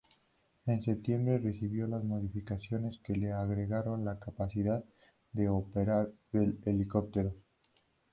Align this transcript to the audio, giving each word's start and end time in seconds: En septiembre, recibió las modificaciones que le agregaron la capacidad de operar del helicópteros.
En 0.65 0.81
septiembre, 0.81 1.37
recibió 1.37 1.85
las 1.85 2.03
modificaciones 2.03 2.99
que 3.03 3.13
le 3.13 3.33
agregaron 3.33 4.03
la 4.03 4.17
capacidad 4.19 4.83
de 5.31 5.47
operar 5.47 6.09
del 6.31 6.59
helicópteros. 6.65 7.35